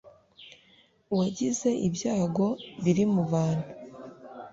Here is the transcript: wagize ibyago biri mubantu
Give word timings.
wagize 1.17 1.69
ibyago 1.87 2.47
biri 2.83 3.03
mubantu 3.13 3.69